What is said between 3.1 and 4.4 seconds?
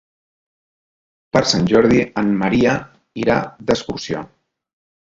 irà d'excursió.